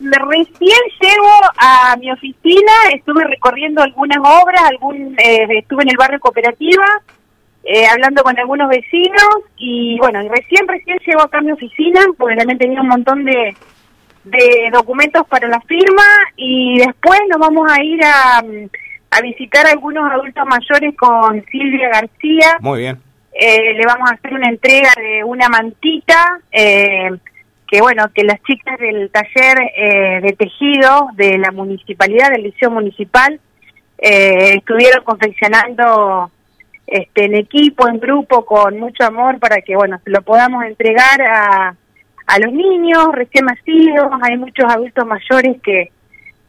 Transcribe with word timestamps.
recién 0.00 0.78
llego 1.00 1.30
a 1.56 1.96
mi 1.98 2.10
oficina, 2.10 2.72
estuve 2.92 3.24
recorriendo 3.24 3.82
algunas 3.82 4.18
obras, 4.18 4.62
algún 4.64 5.14
eh, 5.18 5.46
estuve 5.58 5.82
en 5.82 5.90
el 5.90 5.96
barrio 5.96 6.20
Cooperativa, 6.20 6.84
eh, 7.64 7.86
hablando 7.86 8.22
con 8.22 8.38
algunos 8.38 8.68
vecinos 8.68 9.40
y 9.56 9.96
bueno, 9.98 10.20
recién, 10.28 10.68
recién 10.68 10.98
llego 11.06 11.22
acá 11.22 11.38
a 11.38 11.42
mi 11.42 11.52
oficina 11.52 12.00
porque 12.18 12.36
también 12.36 12.58
tenía 12.58 12.80
un 12.80 12.88
montón 12.88 13.24
de, 13.24 13.56
de 14.24 14.70
documentos 14.72 15.26
para 15.28 15.48
la 15.48 15.60
firma 15.62 16.02
y 16.36 16.78
después 16.78 17.20
nos 17.30 17.38
vamos 17.38 17.70
a 17.70 17.82
ir 17.82 18.04
a, 18.04 18.42
a 19.10 19.20
visitar 19.22 19.66
a 19.66 19.70
algunos 19.70 20.10
adultos 20.10 20.44
mayores 20.46 20.94
con 20.96 21.44
Silvia 21.46 21.88
García. 21.88 22.58
Muy 22.60 22.80
bien. 22.80 23.00
Eh, 23.32 23.74
le 23.74 23.86
vamos 23.86 24.10
a 24.10 24.14
hacer 24.14 24.32
una 24.32 24.48
entrega 24.48 24.90
de 24.96 25.24
una 25.24 25.48
mantita. 25.48 26.38
Eh, 26.52 27.10
que 27.74 27.80
bueno, 27.80 28.04
que 28.14 28.22
las 28.22 28.40
chicas 28.44 28.78
del 28.78 29.10
taller 29.10 29.58
eh, 29.76 30.20
de 30.22 30.32
tejido 30.34 31.08
de 31.14 31.38
la 31.38 31.50
municipalidad, 31.50 32.30
del 32.30 32.44
liceo 32.44 32.70
municipal, 32.70 33.40
eh, 33.98 34.54
estuvieron 34.58 35.02
confeccionando 35.02 36.30
este, 36.86 37.24
en 37.24 37.34
equipo, 37.34 37.88
en 37.88 37.98
grupo, 37.98 38.46
con 38.46 38.78
mucho 38.78 39.02
amor 39.02 39.40
para 39.40 39.60
que, 39.60 39.74
bueno, 39.74 40.00
lo 40.04 40.22
podamos 40.22 40.62
entregar 40.64 41.20
a, 41.22 41.74
a 42.28 42.38
los 42.38 42.52
niños 42.52 43.08
recién 43.10 43.46
nacidos, 43.46 44.06
hay 44.22 44.36
muchos 44.36 44.72
adultos 44.72 45.04
mayores 45.04 45.60
que 45.60 45.90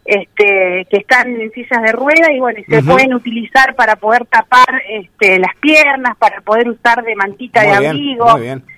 este 0.05 0.85
que 0.91 0.98
están 0.98 1.41
en 1.41 1.51
sillas 1.53 1.81
de 1.81 1.91
rueda 1.91 2.31
y 2.31 2.39
bueno, 2.39 2.59
se 2.70 2.84
pueden 2.84 3.15
utilizar 3.15 3.73
para 3.73 3.95
poder 3.95 4.27
tapar 4.27 4.84
este, 4.87 5.39
las 5.39 5.55
piernas, 5.55 6.15
para 6.17 6.41
poder 6.41 6.70
usar 6.70 7.03
de 7.03 7.15
mantita 7.15 7.63
de 7.63 7.71
abrigo. 7.71 8.29
Muy 8.34 8.41
bien 8.41 8.74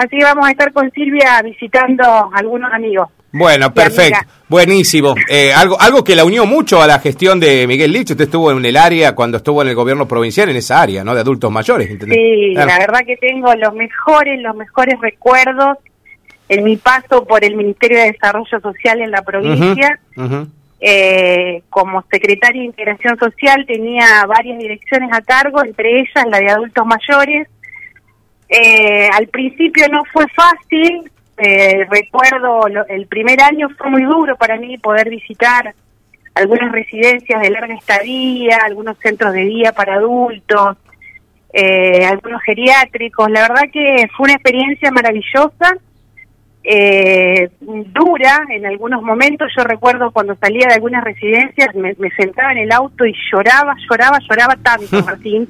Así 0.00 0.16
que 0.16 0.24
vamos 0.24 0.48
a 0.48 0.50
estar 0.50 0.72
con 0.72 0.90
Silvia 0.92 1.42
visitando 1.44 2.02
algunos 2.32 2.72
amigos. 2.72 3.10
Bueno, 3.32 3.74
perfecto, 3.74 4.18
buenísimo. 4.48 5.14
Eh, 5.28 5.52
algo, 5.52 5.78
algo 5.78 6.02
que 6.02 6.16
la 6.16 6.24
unió 6.24 6.46
mucho 6.46 6.80
a 6.80 6.86
la 6.86 7.00
gestión 7.00 7.38
de 7.38 7.66
Miguel 7.66 7.92
Lich. 7.92 8.12
Usted 8.12 8.24
estuvo 8.24 8.50
en 8.50 8.64
el 8.64 8.78
área 8.78 9.14
cuando 9.14 9.36
estuvo 9.36 9.60
en 9.60 9.68
el 9.68 9.74
gobierno 9.74 10.08
provincial, 10.08 10.48
en 10.48 10.56
esa 10.56 10.80
área, 10.80 11.04
¿no? 11.04 11.14
De 11.14 11.20
adultos 11.20 11.52
mayores. 11.52 11.86
Sí, 11.88 12.54
la 12.54 12.78
verdad 12.78 13.00
que 13.06 13.18
tengo 13.18 13.54
los 13.56 13.74
mejores, 13.74 14.40
los 14.40 14.56
mejores 14.56 14.98
recuerdos 15.02 15.76
en 16.48 16.64
mi 16.64 16.78
paso 16.78 17.26
por 17.26 17.44
el 17.44 17.54
Ministerio 17.54 17.98
de 17.98 18.12
Desarrollo 18.12 18.58
Social 18.58 19.02
en 19.02 19.10
la 19.10 19.20
provincia. 19.20 20.00
Eh, 20.80 21.62
como 21.68 22.02
secretaria 22.10 22.62
de 22.62 22.68
Integración 22.68 23.18
Social 23.18 23.66
tenía 23.66 24.24
varias 24.26 24.58
direcciones 24.58 25.10
a 25.12 25.20
cargo, 25.20 25.62
entre 25.62 26.00
ellas 26.00 26.24
la 26.30 26.38
de 26.38 26.50
adultos 26.50 26.86
mayores 26.86 27.48
eh, 28.50 29.08
al 29.12 29.28
principio 29.28 29.86
no 29.88 30.02
fue 30.12 30.26
fácil, 30.34 31.08
eh, 31.36 31.86
recuerdo 31.88 32.66
el 32.88 33.06
primer 33.06 33.40
año 33.40 33.68
fue 33.78 33.88
muy 33.90 34.02
duro 34.02 34.36
para 34.36 34.58
mí 34.58 34.76
poder 34.76 35.08
visitar 35.08 35.72
algunas 36.34 36.72
residencias 36.72 37.40
de 37.40 37.50
larga 37.50 37.74
estadía, 37.74 38.58
algunos 38.64 38.98
centros 38.98 39.32
de 39.34 39.44
día 39.44 39.72
para 39.72 39.94
adultos, 39.94 40.76
eh, 41.52 42.04
algunos 42.04 42.42
geriátricos. 42.42 43.30
La 43.30 43.42
verdad 43.42 43.70
que 43.72 44.08
fue 44.16 44.24
una 44.24 44.34
experiencia 44.34 44.90
maravillosa, 44.90 45.76
eh, 46.64 47.50
dura 47.60 48.46
en 48.48 48.66
algunos 48.66 49.00
momentos. 49.02 49.52
Yo 49.56 49.62
recuerdo 49.62 50.10
cuando 50.10 50.34
salía 50.36 50.66
de 50.66 50.74
algunas 50.74 51.04
residencias, 51.04 51.72
me, 51.76 51.94
sentaba 52.16 52.50
en 52.50 52.58
el 52.58 52.72
auto 52.72 53.06
y 53.06 53.14
lloraba, 53.30 53.76
lloraba, 53.88 54.18
lloraba 54.28 54.56
tanto, 54.56 55.02
Martín 55.06 55.46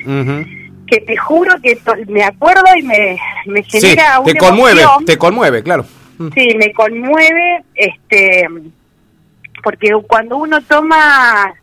que 0.91 1.01
te 1.01 1.17
juro 1.17 1.55
que 1.63 1.79
me 2.09 2.25
acuerdo 2.25 2.65
y 2.77 2.83
me, 2.83 3.19
me 3.47 3.63
genera 3.63 4.21
sí, 4.25 4.33
te 4.33 4.39
conmueve, 4.39 4.83
te 5.07 5.17
conmueve, 5.17 5.63
claro. 5.63 5.87
Mm. 6.19 6.29
Sí, 6.35 6.55
me 6.59 6.73
conmueve, 6.73 7.65
este, 7.75 8.47
porque 9.63 9.93
cuando 10.07 10.37
uno 10.37 10.61
toma 10.63 11.55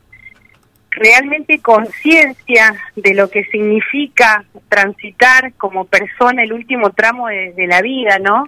realmente 0.90 1.60
conciencia 1.60 2.76
de 2.96 3.14
lo 3.14 3.30
que 3.30 3.44
significa 3.46 4.46
transitar 4.70 5.54
como 5.54 5.86
persona 5.86 6.44
el 6.44 6.54
último 6.54 6.90
tramo 6.92 7.28
de, 7.28 7.68
la 7.68 7.82
vida, 7.82 8.18
¿no? 8.20 8.46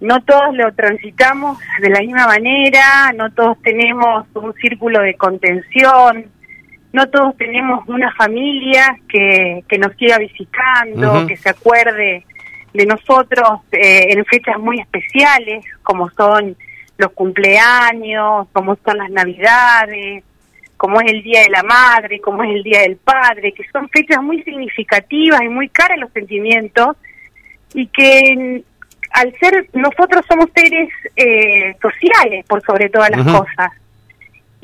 No 0.00 0.22
todos 0.24 0.54
lo 0.54 0.72
transitamos 0.74 1.58
de 1.80 1.90
la 1.90 2.00
misma 2.00 2.26
manera, 2.26 3.12
no 3.16 3.32
todos 3.32 3.60
tenemos 3.62 4.26
un 4.34 4.52
círculo 4.54 5.00
de 5.00 5.14
contención, 5.14 6.26
no 6.92 7.08
todos 7.08 7.36
tenemos 7.36 7.88
una 7.88 8.12
familia 8.14 8.98
que, 9.08 9.64
que 9.68 9.78
nos 9.78 9.94
siga 9.96 10.18
visitando, 10.18 11.26
que 11.26 11.36
se 11.36 11.50
acuerde 11.50 12.24
de 12.72 12.86
nosotros 12.86 13.60
eh, 13.72 14.08
en 14.10 14.24
fechas 14.24 14.58
muy 14.58 14.80
especiales, 14.80 15.64
como 15.82 16.10
son 16.10 16.56
los 16.98 17.12
cumpleaños, 17.12 18.46
como 18.52 18.76
son 18.84 18.98
las 18.98 19.10
navidades, 19.10 20.24
como 20.76 21.00
es 21.00 21.12
el 21.12 21.22
Día 21.22 21.42
de 21.42 21.50
la 21.50 21.62
Madre, 21.62 22.20
como 22.20 22.42
es 22.42 22.50
el 22.50 22.62
Día 22.62 22.80
del 22.80 22.96
Padre, 22.96 23.52
que 23.52 23.64
son 23.72 23.88
fechas 23.88 24.22
muy 24.22 24.42
significativas 24.42 25.40
y 25.42 25.48
muy 25.48 25.68
caras 25.68 25.98
los 25.98 26.12
sentimientos, 26.12 26.96
y 27.74 27.86
que 27.86 28.62
al 29.12 29.32
ser 29.38 29.68
nosotros 29.74 30.24
somos 30.28 30.46
seres 30.54 30.88
eh, 31.16 31.74
sociales 31.80 32.44
por 32.46 32.62
sobre 32.62 32.88
todas 32.88 33.10
las 33.10 33.24
cosas, 33.24 33.70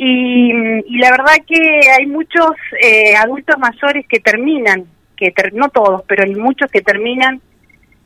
y, 0.01 0.99
la 0.99 1.11
verdad 1.11 1.35
que 1.45 1.81
hay 1.99 2.07
muchos 2.07 2.53
eh, 2.81 3.17
adultos 3.17 3.59
mayores 3.59 4.07
que 4.07 4.21
terminan, 4.21 4.85
que 5.17 5.35
no 5.53 5.69
todos, 5.71 6.03
pero 6.07 6.23
hay 6.23 6.37
muchos 6.37 6.71
que 6.71 6.83
terminan 6.83 7.41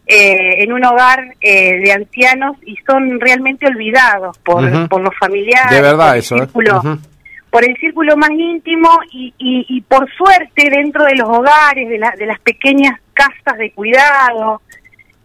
eh, 0.06 0.62
en 0.62 0.72
un 0.72 0.82
hogar 0.84 1.22
eh, 1.42 1.80
de 1.84 1.92
ancianos 1.92 2.56
y 2.64 2.76
son 2.86 3.20
realmente 3.20 3.66
olvidados 3.66 4.38
por, 4.38 4.88
por 4.88 5.02
los 5.02 5.14
familiares. 5.18 5.70
De 5.70 5.82
verdad, 5.82 6.16
eso. 6.16 6.38
Círculo, 6.38 6.80
Por 7.50 7.68
el 7.68 7.76
círculo 7.76 8.16
más 8.16 8.30
íntimo 8.30 8.88
y, 9.12 9.34
y, 9.38 9.80
por 9.82 10.10
suerte 10.14 10.70
dentro 10.70 11.04
de 11.04 11.16
los 11.16 11.28
hogares, 11.28 11.90
de, 11.90 12.00
de 12.16 12.26
las 12.26 12.40
pequeñas 12.40 12.98
casas 13.12 13.58
de 13.58 13.70
cuidado, 13.72 14.62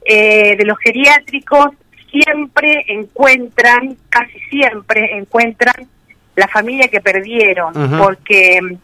de 0.06 0.64
los 0.66 0.78
geriátricos, 0.80 1.70
siempre 2.12 2.84
encuentran, 2.90 3.96
casi 4.10 4.40
siempre 4.50 5.18
encuentran 5.18 5.88
la 6.38 6.48
familia 6.48 6.88
que 6.88 7.02
perdieron, 7.02 7.74
porque 7.98 8.62
mm, 8.62 8.76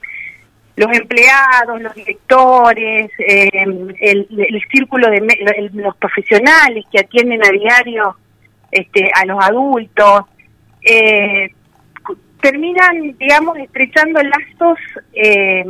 los 0.76 0.92
empleados, 0.92 1.82
los 1.82 1.94
directores, 1.94 3.12
eh, 3.20 3.50
el, 4.02 4.62
círculo 4.72 5.08
de 5.10 5.70
los 5.74 5.96
profesionales 5.98 6.84
que 6.92 7.00
atienden 7.00 7.46
a 7.46 7.52
diario 7.52 8.18
este, 8.72 9.08
a 9.14 9.24
los 9.26 9.38
adultos, 9.44 10.24
eh, 10.82 11.54
terminan, 12.42 13.16
digamos, 13.20 13.56
estrechando 13.60 14.20
lazos 14.24 14.80
eh, 15.14 15.64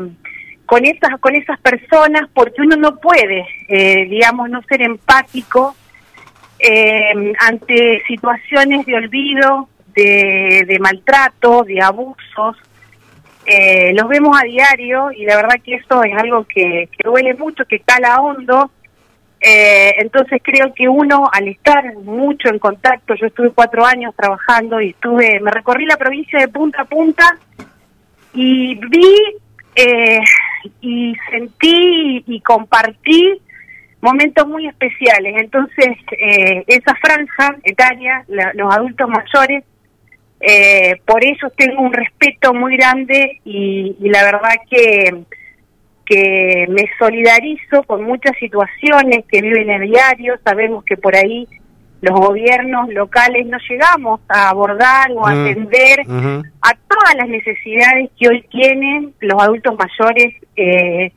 con 0.66 0.86
esas 0.86 1.20
con 1.20 1.36
esas 1.36 1.60
personas 1.60 2.30
porque 2.34 2.62
uno 2.62 2.78
no 2.78 2.96
puede, 2.96 3.46
digamos, 4.08 4.50
no 4.50 4.62
ser 4.64 4.82
empático 4.82 5.76
ante 7.40 8.02
situaciones 8.08 8.86
de 8.86 8.96
olvido, 8.96 9.68
de, 9.94 10.78
maltrato, 10.80 11.64
de 11.64 11.82
abusos. 11.82 12.58
Eh, 13.46 13.94
los 13.94 14.08
vemos 14.08 14.38
a 14.40 14.46
diario 14.46 15.12
y 15.12 15.26
la 15.26 15.36
verdad 15.36 15.56
que 15.64 15.76
eso 15.76 16.04
es 16.04 16.16
algo 16.16 16.46
que, 16.46 16.90
duele 17.04 17.34
mucho, 17.36 17.66
que 17.66 17.80
cala 17.80 18.22
hondo. 18.22 18.72
Eh, 19.42 19.96
entonces 19.98 20.42
creo 20.42 20.74
que 20.74 20.88
uno 20.88 21.30
al 21.32 21.50
estar 21.50 21.96
mucho 21.96 22.48
en 22.48 22.60
contacto, 22.60 23.14
yo 23.16 23.28
estuve 23.28 23.52
cuatro 23.52 23.86
años 23.86 24.16
trabajando 24.16 24.80
y 24.80 24.92
estuve, 24.92 25.42
me 25.42 25.52
recorrí 25.52 25.86
la 25.86 25.98
provincia 25.98 26.40
de 26.40 26.48
punta 26.48 26.84
a 26.84 26.86
punta 26.86 27.38
y 28.34 28.76
vi 28.76 29.18
eh, 29.76 30.22
y 30.80 31.14
sentí 31.30 32.24
y 32.26 32.40
compartí 32.40 33.42
momentos 34.00 34.48
muy 34.48 34.68
especiales. 34.68 35.36
Entonces, 35.38 35.98
esa 36.68 36.96
franja 36.96 37.58
etaria, 37.64 38.24
los 38.28 38.74
adultos 38.74 39.10
mayores, 39.10 39.64
eh, 40.46 41.00
por 41.06 41.24
eso 41.24 41.50
tengo 41.56 41.82
un 41.82 41.94
respeto 41.94 42.54
muy 42.54 42.76
grande 42.76 43.40
y, 43.46 43.96
la 44.02 44.26
verdad 44.26 44.56
que, 44.70 45.24
que 46.06 46.66
me 46.68 46.84
solidarizo 47.00 47.84
con 47.84 48.04
muchas 48.04 48.38
situaciones 48.38 49.24
que 49.32 49.42
viven 49.42 49.72
a 49.72 49.80
diario. 49.80 50.36
Sabemos 50.44 50.84
que 50.84 50.98
por 50.98 51.16
ahí 51.16 51.48
los 52.02 52.20
gobiernos 52.20 52.90
locales 52.90 53.48
no 53.48 53.58
llegamos 53.70 54.20
a 54.28 54.50
abordar 54.50 55.12
o 55.16 55.26
a 55.26 55.34
mm, 55.34 55.46
atender 55.46 56.00
a 56.02 56.74
todas 56.90 57.16
las 57.16 57.30
necesidades 57.30 58.10
que 58.20 58.28
hoy 58.28 58.42
tienen 58.52 59.14
los 59.22 59.42
adultos 59.42 59.78
mayores 59.78 60.36
eh, 60.58 61.14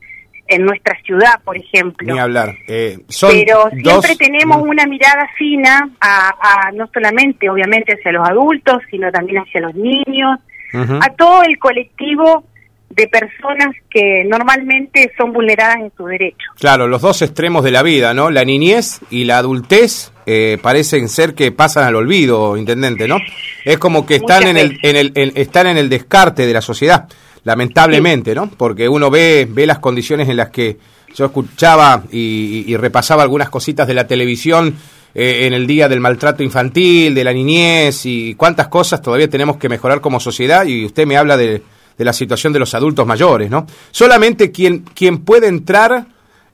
en 0.47 0.65
nuestra 0.65 0.97
ciudad, 1.03 1.39
por 1.43 1.57
ejemplo. 1.57 2.13
Ni 2.13 2.19
hablar. 2.19 2.55
Eh, 2.67 2.99
Pero 3.21 3.69
siempre 3.71 4.15
tenemos 4.15 4.61
una 4.61 4.85
mirada 4.85 5.27
fina, 5.37 5.89
a, 5.99 6.71
no 6.73 6.89
solamente, 6.93 7.49
obviamente, 7.49 7.93
hacia 7.93 8.11
los 8.11 8.27
adultos, 8.27 8.81
sino 8.89 9.11
también 9.11 9.41
hacia 9.41 9.61
los 9.61 9.75
niños, 9.75 10.39
a 10.73 11.09
todo 11.15 11.43
el 11.43 11.57
colectivo 11.57 12.43
de 12.89 13.07
personas 13.07 13.75
que 13.89 14.23
normalmente 14.25 15.11
son 15.17 15.33
vulneradas 15.33 15.77
en 15.77 15.91
sus 15.95 16.07
derechos. 16.07 16.47
Claro, 16.59 16.87
los 16.87 17.01
dos 17.01 17.21
extremos 17.21 17.63
de 17.63 17.71
la 17.71 17.83
vida, 17.83 18.13
¿no? 18.13 18.31
La 18.31 18.43
niñez 18.43 19.01
y 19.09 19.25
la 19.25 19.37
adultez 19.37 20.11
eh, 20.25 20.57
parecen 20.61 21.09
ser 21.09 21.35
que 21.35 21.51
pasan 21.51 21.83
al 21.83 21.95
olvido, 21.95 22.57
intendente, 22.57 23.07
¿no? 23.07 23.17
Es 23.65 23.77
como 23.77 24.05
que 24.05 24.15
están 24.15 24.47
en 24.47 24.57
el, 24.57 24.79
en 24.81 24.95
el, 24.95 25.33
están 25.35 25.67
en 25.67 25.77
el 25.77 25.89
descarte 25.89 26.45
de 26.45 26.53
la 26.53 26.61
sociedad, 26.61 27.07
lamentablemente, 27.47 28.35
¿no? 28.35 28.49
Porque 28.49 28.87
uno 28.87 29.09
ve, 29.09 29.47
ve 29.49 29.65
las 29.65 29.79
condiciones 29.79 30.27
en 30.29 30.37
las 30.37 30.49
que 30.49 30.77
yo 31.15 31.25
escuchaba 31.25 32.03
y, 32.11 32.75
repasaba 32.75 33.23
algunas 33.23 33.49
cositas 33.49 33.87
de 33.87 33.93
la 33.93 34.05
televisión 34.05 34.75
eh, 35.15 35.47
en 35.47 35.53
el 35.53 35.65
día 35.65 35.87
del 35.87 35.99
maltrato 35.99 36.43
infantil, 36.43 37.15
de 37.15 37.23
la 37.23 37.31
niñez 37.33 38.05
y 38.05 38.35
cuántas 38.35 38.67
cosas 38.67 39.01
todavía 39.01 39.29
tenemos 39.29 39.57
que 39.57 39.69
mejorar 39.69 40.01
como 40.01 40.19
sociedad 40.19 40.65
y 40.65 40.85
usted 40.85 41.07
me 41.07 41.17
habla 41.17 41.37
de 41.37 41.63
de 41.97 42.05
la 42.05 42.13
situación 42.13 42.53
de 42.53 42.59
los 42.59 42.73
adultos 42.75 43.07
mayores, 43.07 43.49
¿no? 43.49 43.65
Solamente 43.91 44.51
quien, 44.51 44.81
quien 44.81 45.19
puede 45.19 45.47
entrar 45.47 46.05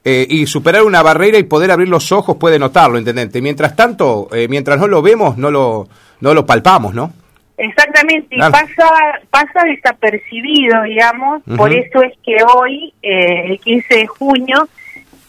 eh, 0.05 0.25
y 0.29 0.45
superar 0.47 0.83
una 0.83 1.01
barrera 1.01 1.37
y 1.37 1.43
poder 1.43 1.71
abrir 1.71 1.89
los 1.89 2.11
ojos 2.11 2.37
puede 2.37 2.57
notarlo, 2.57 2.97
intendente. 2.97 3.41
Mientras 3.41 3.75
tanto, 3.75 4.29
eh, 4.31 4.47
mientras 4.49 4.79
no 4.79 4.87
lo 4.87 5.01
vemos, 5.01 5.37
no 5.37 5.51
lo, 5.51 5.89
no 6.21 6.33
lo 6.33 6.45
palpamos, 6.45 6.93
¿no? 6.93 7.13
Exactamente, 7.57 8.35
y 8.35 8.39
pasa, 8.39 9.21
pasa 9.29 9.63
desapercibido, 9.65 10.83
digamos, 10.83 11.44
por 11.55 11.71
eso 11.71 12.01
es 12.01 12.13
que 12.25 12.38
hoy, 12.55 12.94
eh, 13.01 13.51
el 13.51 13.59
15 13.59 13.95
de 13.95 14.07
junio, 14.07 14.67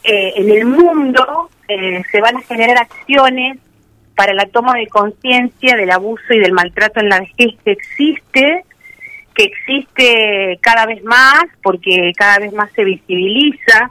en 0.07 0.51
el 0.51 0.67
mundo 0.67 1.49
se 1.67 2.21
van 2.21 2.37
a 2.37 2.43
generar 2.43 2.77
acciones 2.77 3.59
para 4.15 4.35
la 4.35 4.45
toma 4.47 4.75
de 4.75 4.87
conciencia 4.87 5.77
del 5.77 5.91
abuso 5.91 6.35
y 6.35 6.39
del 6.39 6.53
maltrato 6.53 7.01
en 7.01 7.09
la 7.09 7.21
vejez 7.21 7.55
que 7.65 7.73
existe 7.73 8.65
que 9.35 9.45
existe 9.45 10.59
cada 10.61 10.87
vez 10.87 11.03
más 11.05 11.45
porque 11.63 12.13
cada 12.17 12.39
vez 12.39 12.53
más 12.53 12.71
se 12.73 12.85
visibiliza, 12.85 13.91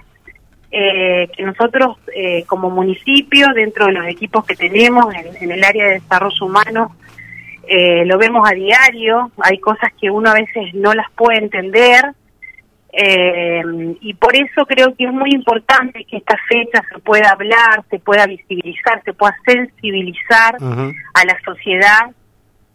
eh, 0.71 1.30
que 1.35 1.44
nosotros 1.44 1.97
eh, 2.15 2.45
como 2.45 2.69
municipio, 2.69 3.47
dentro 3.53 3.88
de 3.88 3.91
los 3.91 4.07
equipos 4.07 4.45
que 4.45 4.56
tenemos 4.56 5.13
en, 5.13 5.51
el 5.51 5.63
área 5.63 5.85
de 5.85 6.00
desarrollo 6.00 6.45
humano, 6.45 6.95
eh, 7.68 8.06
lo 8.06 8.18
vemos 8.18 8.48
a 8.50 8.54
diario, 8.54 9.31
hay 9.42 9.60
cosas 9.60 9.92
que 10.00 10.10
uno 10.10 10.30
a 10.30 10.33
veces 10.33 10.74
no 10.74 10.94
las 10.94 11.10
puede 11.12 11.39
entender, 11.39 12.13
y 14.01 14.13
por 14.13 14.36
eso 14.36 14.68
creo 14.68 14.94
que 14.95 15.06
es 15.06 15.12
muy 15.12 15.31
importante 15.31 16.06
que 16.06 16.18
esta 16.18 16.38
fecha 16.48 16.80
se 16.94 17.00
pueda 17.00 17.31
hablar, 17.31 17.83
se 17.89 17.98
pueda 17.98 18.27
visibilizar, 18.27 19.01
se 19.04 19.13
pueda 19.13 19.36
sensibilizar 19.48 20.57
a 20.57 21.25
la 21.25 21.36
sociedad 21.44 22.12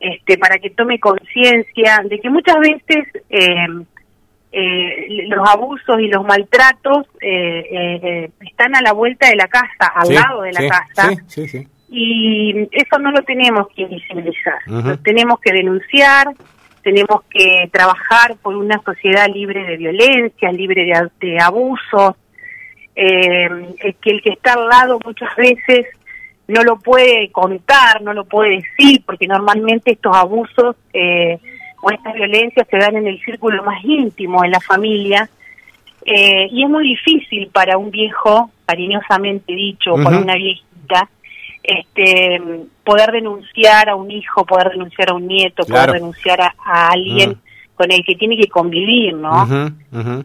este, 0.00 0.38
para 0.38 0.58
que 0.58 0.70
tome 0.70 1.00
conciencia 1.00 2.02
de 2.08 2.20
que 2.20 2.31
muchas 2.31 2.56
veces 2.61 3.05
eh, 3.31 3.67
eh, 4.52 5.26
los 5.26 5.49
abusos 5.49 5.99
y 5.99 6.06
los 6.06 6.25
maltratos 6.25 7.06
eh, 7.20 8.31
están 8.41 8.76
a 8.76 8.81
la 8.81 8.93
vuelta 8.93 9.29
de 9.29 9.34
la 9.34 9.49
casa, 9.49 9.93
al 9.94 10.14
lado 10.14 10.43
de 10.43 10.52
la 10.52 10.69
casa, 10.69 11.11
y 11.90 12.69
eso 12.73 12.99
no 12.99 13.11
lo 13.11 13.23
tenemos 13.23 13.69
que 13.75 13.87
visibilizar, 13.87 14.58
lo 14.67 14.99
tenemos 14.99 15.40
que 15.40 15.52
denunciar, 15.52 16.29
tenemos 16.82 17.23
que 17.31 17.69
trabajar 17.73 18.37
por 18.43 18.56
una 18.56 18.81
sociedad 18.82 19.26
libre 19.32 19.64
de 19.64 19.76
violencia, 19.76 20.52
libre 20.52 20.85
de, 20.85 21.11
de 21.26 21.40
abusos, 21.40 22.14
que 22.94 24.11
el 24.11 24.23
que 24.23 24.31
está 24.31 24.55
al 24.55 24.69
lado 24.69 24.99
muchas 25.05 25.35
veces 25.37 25.87
no 26.49 26.62
lo 26.62 26.79
puede 26.79 27.31
contar, 27.31 28.02
no 28.02 28.14
lo 28.14 28.25
puede 28.25 28.56
decir, 28.56 29.02
porque 29.05 29.26
normalmente 29.26 29.93
estos 29.93 30.17
abusos 30.17 30.76
eh, 30.93 31.38
o 31.82 31.91
estas 31.91 32.14
violencias 32.14 32.67
se 32.69 32.79
dan 32.79 32.96
en 32.96 33.06
el 33.06 33.23
círculo 33.23 33.62
más 33.62 33.84
íntimo, 33.84 34.43
en 34.44 34.50
la 34.50 34.61
familia, 34.61 35.29
eh, 36.05 36.49
y 36.50 36.64
es 36.64 36.70
muy 36.70 36.84
difícil 36.84 37.49
para 37.52 37.76
un 37.76 37.91
viejo, 37.91 38.50
cariñosamente 38.64 39.52
dicho, 39.52 39.93
o 39.93 40.02
para 40.02 40.19
una 40.19 40.34
viejita, 40.37 41.08
este, 41.62 42.40
poder 42.84 43.12
denunciar 43.12 43.88
a 43.88 43.96
un 43.96 44.10
hijo, 44.10 44.44
poder 44.44 44.70
denunciar 44.70 45.10
a 45.10 45.14
un 45.14 45.26
nieto, 45.26 45.64
poder 45.64 45.93
denunciar 45.93 46.40
a, 46.40 46.55
alguien 46.90 47.37
con 47.75 47.93
el 47.93 48.05
que 48.05 48.16
tiene 48.16 48.37
que 48.37 48.49
convivir, 48.49 49.14
¿no? 49.14 49.46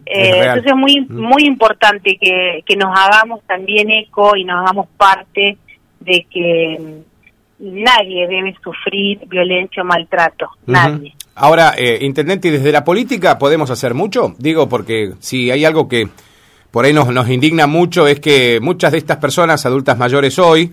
Eh, 0.06 0.40
entonces 0.40 0.66
es 0.66 0.76
muy, 0.76 1.00
muy 1.02 1.44
importante 1.44 2.16
que, 2.20 2.62
que 2.66 2.76
nos 2.76 2.90
hagamos 2.98 3.42
también 3.46 3.90
eco 3.90 4.36
y 4.36 4.44
nos 4.44 4.62
hagamos 4.62 4.88
parte 4.96 5.56
de 6.00 6.26
que 6.30 7.02
nadie 7.58 8.26
debe 8.26 8.54
sufrir 8.62 9.20
violencia 9.26 9.82
o 9.82 9.86
maltrato, 9.86 10.50
nadie. 10.66 11.14
Ahora, 11.36 11.74
eh, 11.76 11.98
intendente, 12.02 12.48
¿y 12.48 12.52
desde 12.52 12.72
la 12.72 12.84
política 12.84 13.38
podemos 13.38 13.70
hacer 13.70 13.94
mucho? 13.94 14.34
Digo, 14.38 14.68
porque 14.68 15.12
si 15.20 15.50
hay 15.50 15.64
algo 15.64 15.88
que 15.88 16.08
por 16.70 16.84
ahí 16.84 16.92
nos, 16.92 17.08
nos 17.08 17.28
indigna 17.28 17.66
mucho 17.66 18.06
es 18.06 18.20
que 18.20 18.58
muchas 18.60 18.92
de 18.92 18.98
estas 18.98 19.18
personas, 19.18 19.64
adultas 19.64 19.96
mayores 19.98 20.38
hoy, 20.38 20.72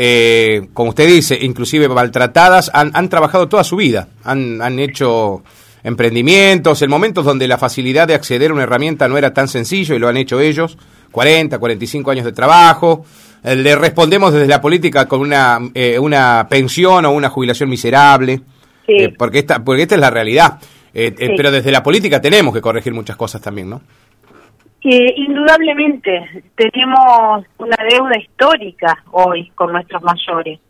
eh, 0.00 0.68
como 0.74 0.90
usted 0.90 1.08
dice, 1.08 1.36
inclusive 1.42 1.88
maltratadas, 1.88 2.70
han, 2.72 2.92
han 2.94 3.08
trabajado 3.08 3.48
toda 3.48 3.64
su 3.64 3.74
vida, 3.74 4.06
han, 4.22 4.62
han 4.62 4.78
hecho 4.78 5.42
emprendimientos, 5.82 6.80
en 6.82 6.90
momentos 6.90 7.24
donde 7.24 7.48
la 7.48 7.58
facilidad 7.58 8.06
de 8.06 8.14
acceder 8.14 8.52
a 8.52 8.54
una 8.54 8.62
herramienta 8.62 9.08
no 9.08 9.18
era 9.18 9.34
tan 9.34 9.48
sencillo 9.48 9.96
y 9.96 9.98
lo 9.98 10.06
han 10.06 10.16
hecho 10.16 10.38
ellos, 10.38 10.78
40, 11.10 11.58
45 11.58 12.12
años 12.12 12.24
de 12.24 12.30
trabajo, 12.30 13.04
eh, 13.42 13.56
le 13.56 13.74
respondemos 13.74 14.32
desde 14.32 14.46
la 14.46 14.60
política 14.60 15.06
con 15.06 15.20
una, 15.20 15.58
eh, 15.74 15.98
una 15.98 16.46
pensión 16.48 17.04
o 17.04 17.10
una 17.10 17.28
jubilación 17.28 17.68
miserable, 17.68 18.40
eh, 18.86 19.12
porque, 19.18 19.40
esta, 19.40 19.64
porque 19.64 19.82
esta 19.82 19.96
es 19.96 20.00
la 20.00 20.10
realidad. 20.10 20.60
Pero 20.92 21.50
desde 21.50 21.70
la 21.70 21.82
política 21.82 22.20
tenemos 22.20 22.54
que 22.54 22.60
corregir 22.60 22.92
muchas 22.92 23.16
cosas 23.16 23.40
también, 23.40 23.70
¿no? 23.70 23.80
Indudablemente, 24.82 26.44
tenemos 26.54 27.44
una 27.58 27.76
deuda 27.90 28.18
histórica 28.18 29.02
hoy 29.10 29.50
con 29.54 29.72
nuestros 29.72 30.02
mayores. 30.02 30.60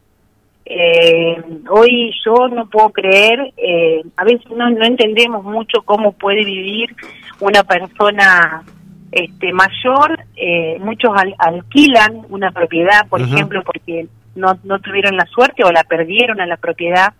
hoy 1.70 2.12
yo 2.24 2.48
no 2.48 2.68
puedo 2.68 2.90
creer, 2.90 3.52
a 4.16 4.24
veces 4.24 4.50
no, 4.50 4.70
no 4.70 4.84
entendemos 4.84 5.44
mucho 5.44 5.82
cómo 5.82 6.12
puede 6.12 6.44
vivir 6.44 6.94
una 7.40 7.62
persona 7.64 8.64
este, 9.10 9.52
mayor, 9.52 10.18
eh, 10.36 10.78
muchos 10.80 11.10
alquilan 11.38 12.26
una 12.28 12.50
propiedad, 12.50 13.06
por 13.08 13.20
ejemplo, 13.20 13.62
porque 13.64 14.06
no, 14.34 14.58
no 14.64 14.78
tuvieron 14.80 15.16
la 15.16 15.26
suerte 15.26 15.64
o 15.64 15.72
la 15.72 15.84
perdieron 15.84 16.40
a 16.40 16.46
la 16.46 16.56
propiedad, 16.56 17.14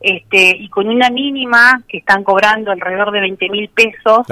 este, 0.00 0.56
y 0.56 0.68
con 0.68 0.88
una 0.88 1.10
mínima 1.10 1.82
que 1.88 1.98
están 1.98 2.22
cobrando 2.22 2.70
alrededor 2.70 3.10
de 3.10 3.20
20 3.20 3.48
mil 3.50 3.68
pesos. 3.70 4.26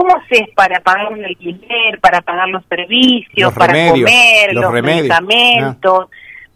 ¿Cómo 0.00 0.16
haces 0.16 0.48
para 0.54 0.80
pagar 0.80 1.12
un 1.12 1.24
alquiler, 1.24 2.00
para 2.00 2.20
pagar 2.22 2.48
los 2.48 2.64
servicios, 2.66 3.52
para 3.52 3.90
comer, 3.90 4.54
los, 4.54 4.72
medicamentos? 4.72 6.08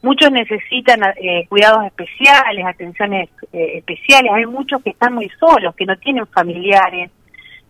Muchos 0.03 0.31
necesitan 0.31 1.01
eh, 1.21 1.47
cuidados 1.49 1.85
especiales, 1.87 2.65
atenciones 2.67 3.29
eh, 3.53 3.79
especiales. 3.79 4.33
Hay 4.35 4.47
muchos 4.47 4.83
que 4.83 4.91
están 4.91 5.15
muy 5.15 5.31
solos, 5.41 5.75
que 5.75 5.85
no 5.85 5.97
tienen 5.99 6.27
familiares. 6.29 7.11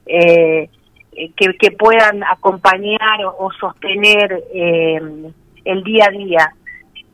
Eh, 0.06 0.68
eh, 1.16 1.30
que, 1.36 1.70
puedan 1.70 2.24
acompañar 2.24 3.24
o, 3.38 3.50
sostener 3.52 4.42
eh, 4.52 5.00
el 5.64 5.84
día 5.84 6.06
a 6.06 6.10
día. 6.10 6.54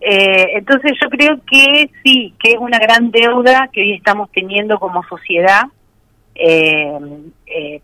Eh, 0.00 0.56
entonces 0.56 0.92
yo 1.02 1.10
creo 1.10 1.38
que 1.44 1.90
sí, 2.02 2.34
que 2.42 2.52
es 2.52 2.58
una 2.58 2.78
gran 2.78 3.10
deuda 3.10 3.68
que 3.72 3.82
hoy 3.82 3.94
estamos 3.94 4.30
teniendo 4.32 4.78
como 4.78 5.02
sociedad, 5.04 5.64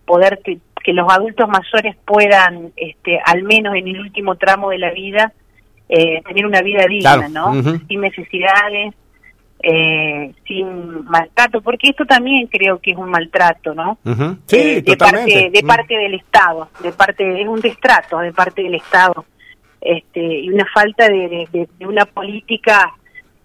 poder 0.05 0.41
que, 0.45 0.59
los 0.93 1.12
adultos 1.12 1.49
mayores 1.49 1.97
pueran, 2.05 2.73
este, 2.76 3.19
al 3.25 3.43
menos 3.43 3.75
en 3.75 3.88
el 3.88 4.00
último 4.00 4.37
tramo 4.37 4.71
de 4.71 4.79
la 4.79 4.93
vida, 4.93 5.33
tener 5.88 6.47
una 6.47 6.62
vida 6.62 6.87
digna, 6.88 7.29
¿no? 7.29 7.53
Sin 7.88 8.00
necesidades, 8.00 8.95
eh, 9.62 10.33
sin 10.47 11.05
maltrato, 11.07 11.61
porque 11.62 11.88
esto 11.88 12.05
también 12.05 12.47
creo 12.47 12.79
que 12.79 12.91
es 12.93 12.97
un 12.97 13.09
maltrato, 13.09 13.75
¿no? 13.75 13.99
Sí, 14.47 14.57
eh, 14.57 14.83
de 14.83 14.97
parte 14.97 15.50
de 15.50 15.62
parte 15.67 15.97
del 15.97 16.15
Estado, 16.15 16.69
de 16.83 16.93
parte 16.93 17.41
es 17.43 17.49
un 17.49 17.61
destrato 17.61 18.19
de 18.19 18.33
parte 18.33 18.62
del 18.62 18.75
Estado, 18.75 19.25
este 19.81 20.21
y 20.41 20.50
una 20.50 20.67
falta 20.73 21.09
de, 21.09 21.49
de, 21.50 21.87
una 21.87 22.05
política 22.05 22.93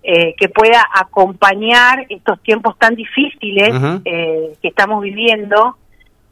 eh, 0.04 0.34
que 0.38 0.50
pueda 0.50 0.84
acompañar 0.96 2.06
estos 2.10 2.42
tiempos 2.42 2.78
tan 2.78 2.96
difíciles 2.96 3.70
eh, 4.06 4.54
que 4.62 4.68
estamos 4.68 5.02
viviendo. 5.04 5.78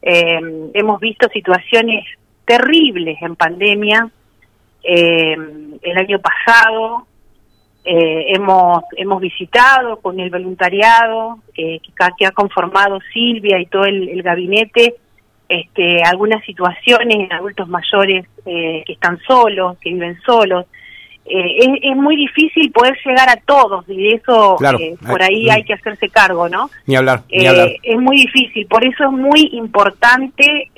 hemos 0.01 0.99
visto 0.99 1.27
situaciones 1.29 2.05
terribles 2.45 3.17
en 3.21 3.35
pandemia. 3.35 4.09
el 4.83 5.97
año 5.97 6.19
pasado 6.19 7.07
eh, 7.85 8.35
hemos, 8.35 8.83
hemos 8.97 9.21
visitado 9.21 9.97
con 10.01 10.19
el 10.19 10.29
voluntariado 10.29 11.39
que, 11.53 11.79
que, 12.17 12.25
ha 12.25 12.31
conformado 12.31 12.99
Silvia 13.13 13.59
y 13.59 13.67
todo 13.67 13.85
el, 13.85 14.21
gabinete 14.21 14.95
este, 15.47 16.03
algunas 16.03 16.43
situaciones 16.45 17.15
en 17.15 17.33
adultos 17.33 17.67
mayores 17.69 18.27
eh, 18.45 18.83
que 18.85 18.93
están 18.93 19.17
solos, 19.25 19.77
que 19.79 19.89
viven 19.91 20.19
solos. 20.25 20.65
Eh, 21.29 21.79
es, 21.83 21.95
muy 21.95 22.15
difícil 22.15 22.71
poder 22.71 22.97
llegar 23.05 23.29
a 23.29 23.37
todos 23.37 23.87
y 23.87 23.97
de 23.97 24.09
eso 24.15 24.57
eh, 24.79 24.95
por 25.07 25.21
ahí 25.21 25.49
hay 25.49 25.63
que 25.63 25.73
hacerse 25.73 26.09
cargo, 26.09 26.49
¿no? 26.49 26.69
Ni 26.87 26.95
hablar, 26.95 27.23
ni 27.29 27.45
hablar. 27.45 27.69
Es 27.83 27.97
muy 27.97 28.17
difícil, 28.17 28.65
por 28.67 28.85
eso 28.85 29.05
es 29.05 29.11
muy 29.11 29.49
importante 29.53 30.69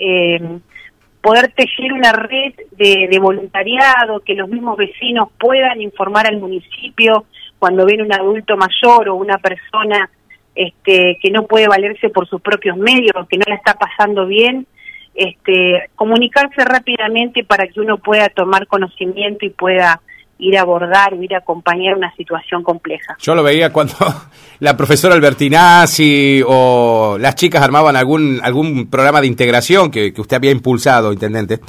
poder 1.22 1.52
tejer 1.54 1.94
una 1.94 2.12
red 2.12 2.54
de, 2.72 3.08
de, 3.10 3.20
voluntariado, 3.20 4.22
que 4.22 4.34
los 4.34 4.50
mismos 4.50 4.76
vecinos 4.76 5.30
puedan 5.40 5.80
informar 5.80 6.28
al 6.28 6.40
municipio 6.40 7.26
cuando 7.60 7.86
viene 7.86 8.04
un 8.04 8.14
adulto 8.14 8.58
mayor 8.58 9.10
o 9.10 9.16
una 9.16 9.38
persona 9.38 10.10
este, 10.56 11.18
que 11.22 11.32
no 11.32 11.46
puede 11.46 11.68
valerse 11.68 12.10
por 12.10 12.28
sus 12.28 12.42
propios 12.42 12.76
medios, 12.76 13.28
que 13.30 13.38
no 13.38 13.46
la 13.48 13.56
está 13.56 13.76
pasando 13.76 14.26
bien, 14.26 14.68
este, 15.14 15.90
comunicarse 15.96 16.66
rápidamente 16.66 17.44
para 17.44 17.68
que 17.68 17.80
uno 17.80 17.98
pueda 17.98 18.30
tomar 18.30 18.68
conocimiento 18.68 19.46
y 19.46 19.50
pueda 19.50 20.02
ir 20.42 20.58
a 20.58 20.62
abordar, 20.62 21.14
ir 21.14 21.34
a 21.36 21.38
acompañar 21.38 21.96
una 21.96 22.14
situación 22.16 22.64
compleja. 22.64 23.16
Yo 23.20 23.36
lo 23.36 23.44
veía 23.44 23.72
cuando 23.72 23.94
la 24.60 24.76
profesora 24.76 25.16
Albertinazzi 25.16 26.44
o 26.46 27.18
las 27.20 27.36
chicas 27.36 27.62
armaban 27.62 27.96
algún 27.96 28.42
algún 28.44 28.90
programa 28.90 29.22
de 29.22 29.28
integración 29.28 29.92
que, 29.92 30.14
usted 30.18 30.36
había 30.36 30.52
impulsado, 30.52 31.14
intendente, 31.14 31.60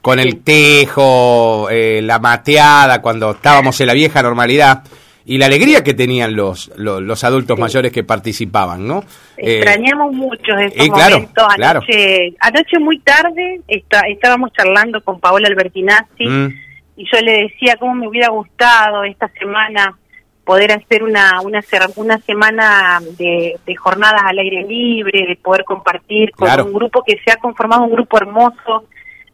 con 0.00 0.18
el 0.18 0.42
tejo, 0.42 1.68
eh, 1.70 2.00
la 2.02 2.18
mateada, 2.20 3.02
cuando 3.02 3.32
estábamos 3.32 3.80
en 3.80 3.88
la 3.88 3.94
vieja 3.94 4.22
normalidad 4.22 4.84
y 5.26 5.36
la 5.36 5.46
alegría 5.46 5.84
que 5.84 5.94
tenían 5.94 6.34
los, 6.34 6.72
los, 6.76 7.24
adultos 7.24 7.58
mayores 7.58 7.92
que 7.92 8.04
participaban, 8.04 8.86
¿no? 8.86 9.04
Extrañamos 9.36 10.12
mucho 10.14 10.56
estos 10.58 10.88
momentos. 10.88 11.44
Anoche, 11.58 12.34
anoche 12.40 12.78
muy 12.80 12.98
tarde 13.00 13.60
estábamos 13.68 14.50
charlando 14.52 15.02
con 15.02 15.20
Paola 15.20 15.46
Albertinazzi 15.48 16.26
mm. 16.26 16.69
Y 17.00 17.06
yo 17.10 17.18
le 17.22 17.44
decía 17.44 17.76
cómo 17.78 17.94
me 17.94 18.06
hubiera 18.06 18.28
gustado 18.28 19.04
esta 19.04 19.28
semana 19.28 19.96
poder 20.44 20.72
hacer 20.72 21.02
una 21.02 21.40
una, 21.40 21.62
una 21.96 22.18
semana 22.18 23.00
de, 23.16 23.58
jornadas 23.76 24.20
al 24.26 24.38
aire 24.38 24.64
libre, 24.64 25.24
de 25.26 25.36
poder 25.36 25.64
compartir 25.64 26.30
con 26.32 26.60
un 26.60 26.74
grupo 26.74 27.02
que 27.02 27.18
se 27.24 27.32
ha 27.32 27.36
conformado 27.36 27.84
un 27.84 27.92
grupo 27.92 28.18
hermoso 28.18 28.84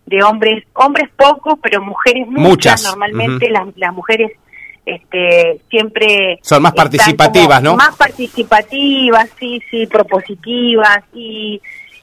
de 0.04 0.22
hombres, 0.22 0.62
hombres 0.74 1.08
pocos, 1.16 1.58
pero 1.60 1.82
mujeres 1.82 2.28
muchas. 2.28 2.84
Normalmente 2.84 3.50
las, 3.50 3.66
las 3.76 3.92
mujeres 3.92 4.30
este, 4.84 5.60
siempre... 5.68 6.38
Son 6.42 6.62
más 6.62 6.72
participativas, 6.72 7.60
¿no? 7.60 7.74
Más 7.74 7.96
participativas, 7.96 9.28
sí, 9.40 9.60
sí, 9.68 9.88
propositivas 9.88 11.00
y, 11.12 11.60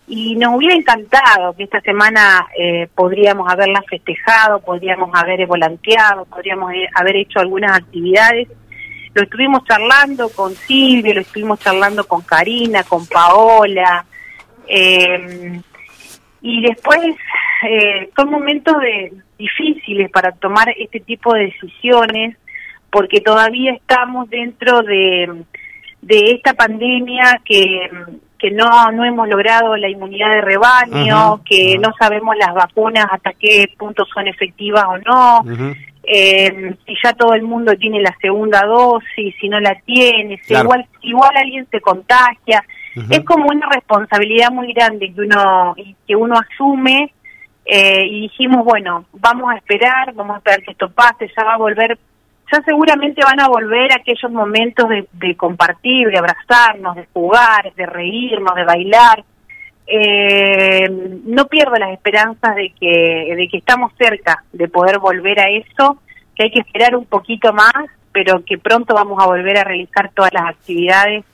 y 0.07 0.35
nos 0.35 0.55
hubiera 0.55 0.75
encantado 0.75 1.53
que 1.53 1.63
esta 1.63 1.79
semana 1.81 2.45
eh, 2.57 2.87
podríamos 2.93 3.51
haberla 3.51 3.81
festejado, 3.89 4.59
podríamos 4.59 5.09
haber 5.13 5.45
volanteado, 5.47 6.25
podríamos 6.25 6.71
haber 6.93 7.15
hecho 7.15 7.39
algunas 7.39 7.77
actividades. 7.77 8.49
Lo 9.13 9.23
estuvimos 9.23 9.63
charlando 9.65 10.29
con 10.29 10.53
Silvia, 10.55 11.13
lo 11.13 11.21
estuvimos 11.21 11.59
charlando 11.59 12.03
con 12.05 12.21
Karina, 12.21 12.83
con 12.83 13.05
Paola. 13.07 14.05
Eh, 14.67 15.61
y 16.41 16.61
después 16.61 17.15
eh, 17.69 18.09
son 18.15 18.29
momentos 18.29 18.75
de, 18.81 19.13
difíciles 19.37 20.11
para 20.11 20.31
tomar 20.33 20.67
este 20.77 20.99
tipo 20.99 21.33
de 21.33 21.45
decisiones 21.45 22.37
porque 22.91 23.21
todavía 23.21 23.73
estamos 23.73 24.29
dentro 24.29 24.81
de, 24.83 25.43
de 26.01 26.31
esta 26.31 26.53
pandemia 26.53 27.41
que, 27.43 27.89
que 28.43 28.51
no, 28.51 28.91
no 28.91 29.05
hemos 29.05 29.29
logrado 29.29 29.77
la 29.77 29.87
inmunidad 29.87 30.31
de 30.31 30.41
rebaño, 30.41 31.41
que 31.45 31.77
no 31.77 31.93
sabemos 31.97 32.35
las 32.35 32.53
vacunas 32.53 33.05
hasta 33.09 33.31
qué 33.39 33.69
punto 33.77 34.03
son 34.13 34.27
efectivas 34.27 34.83
o 34.85 34.97
no, 34.97 35.45
eh, 36.03 36.75
si 36.85 36.93
ya 37.01 37.13
todo 37.13 37.35
el 37.35 37.43
mundo 37.43 37.73
tiene 37.77 38.01
la 38.01 38.13
segunda 38.19 38.65
dosis, 38.65 39.33
si 39.39 39.47
no 39.47 39.61
la 39.61 39.75
tiene, 39.85 40.41
si 40.43 40.55
igual, 40.55 40.85
igual 41.03 41.31
alguien 41.37 41.65
se 41.71 41.79
contagia. 41.79 42.61
Es 43.09 43.23
como 43.23 43.47
una 43.47 43.69
responsabilidad 43.69 44.51
muy 44.51 44.73
grande 44.73 45.13
que 45.13 45.21
uno, 45.21 45.73
que 46.05 46.13
uno 46.13 46.35
asume 46.37 47.13
eh, 47.63 48.05
y 48.05 48.21
dijimos, 48.23 48.65
bueno, 48.65 49.05
vamos 49.13 49.53
a 49.53 49.55
esperar, 49.55 50.13
vamos 50.13 50.35
a 50.35 50.37
esperar 50.39 50.63
que 50.63 50.71
esto 50.71 50.91
pase, 50.91 51.31
ya 51.33 51.45
va 51.45 51.53
a 51.53 51.59
volver 51.59 51.97
ya 52.51 52.61
seguramente 52.63 53.23
van 53.23 53.39
a 53.39 53.47
volver 53.47 53.91
aquellos 53.93 54.31
momentos 54.31 54.87
de, 54.89 55.35
compartir, 55.35 56.07
de 56.07 56.17
abrazarnos, 56.17 56.95
de 56.95 57.07
jugar, 57.13 57.73
de 57.75 57.85
reírnos, 57.85 58.55
de 58.55 58.63
bailar. 58.63 59.23
Eh, 59.85 60.89
no 61.25 61.47
pierdo 61.47 61.75
las 61.75 61.91
esperanzas 61.91 62.55
de 62.55 62.73
que, 62.79 63.35
de 63.35 63.47
que 63.49 63.57
estamos 63.57 63.91
cerca 63.97 64.43
de 64.51 64.67
poder 64.67 64.99
volver 64.99 65.39
a 65.39 65.49
eso, 65.49 65.99
que 66.35 66.43
hay 66.43 66.51
que 66.51 66.59
esperar 66.59 66.95
un 66.95 67.05
poquito 67.05 67.53
más, 67.53 67.73
pero 68.11 68.43
que 68.45 68.57
pronto 68.57 68.93
vamos 68.93 69.21
a 69.21 69.25
volver 69.25 69.57
a 69.57 69.63
realizar 69.63 70.11
todas 70.13 70.31
las 70.33 70.49
actividades 70.49 71.25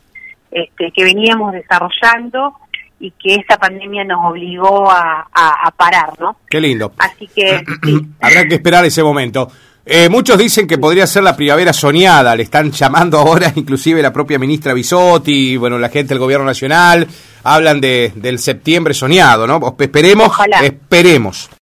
este, 0.52 0.92
que 0.92 1.04
veníamos 1.04 1.54
desarrollando 1.54 2.56
y 3.00 3.12
que 3.12 3.36
esta 3.36 3.58
pandemia 3.58 4.04
nos 4.04 4.32
obligó 4.32 4.90
a, 4.90 5.28
a, 5.32 5.72
parar, 5.72 6.20
¿no? 6.20 6.38
Qué 6.50 6.60
lindo. 6.60 6.92
Así 6.98 7.28
que 7.28 7.62
habrá 8.22 8.48
que 8.48 8.56
esperar 8.56 8.84
ese 8.84 9.04
momento. 9.04 9.48
Eh, 9.92 10.08
muchos 10.08 10.38
dicen 10.38 10.68
que 10.68 10.78
podría 10.78 11.08
ser 11.08 11.24
la 11.24 11.36
primavera 11.36 11.74
soñada, 11.74 12.36
le 12.36 12.44
están 12.44 12.72
llamando 12.72 13.18
ahora 13.18 13.52
inclusive 13.56 14.04
la 14.04 14.14
propia 14.14 14.38
ministra 14.38 14.72
Bisotti, 14.76 15.58
bueno, 15.58 15.80
la 15.80 15.90
gente 15.90 16.10
del 16.10 16.20
gobierno 16.20 16.46
nacional, 16.46 17.08
hablan 17.42 17.82
de, 17.82 18.12
del 18.14 18.38
septiembre 18.38 18.94
soñado, 18.94 19.48
¿no? 19.48 19.76
Esperemos, 19.80 20.32
esperemos. 20.62 21.50